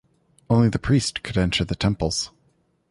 Only 0.49 0.67
the 0.69 0.79
priests 0.79 1.11
could 1.21 1.37
enter 1.37 1.63
the 1.63 1.75
temples. 1.75 2.31